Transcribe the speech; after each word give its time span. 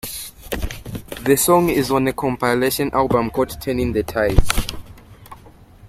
The 1.25 1.37
song 1.37 1.69
is 1.69 1.91
on 1.91 2.07
a 2.07 2.13
compilation 2.13 2.89
album 2.91 3.29
called 3.29 3.61
"Turning 3.61 3.93
the 3.93 4.01
Tide". 4.01 4.39